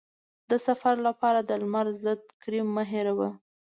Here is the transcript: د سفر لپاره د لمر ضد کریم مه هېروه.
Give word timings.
د 0.49 0.51
سفر 0.67 0.95
لپاره 1.07 1.39
د 1.49 1.51
لمر 1.61 1.87
ضد 2.03 2.21
کریم 2.41 2.67
مه 2.75 2.83
هېروه. 2.91 3.29